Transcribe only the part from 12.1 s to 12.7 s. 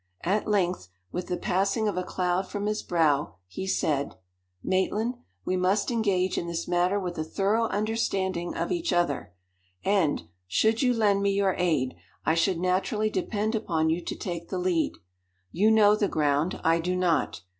I should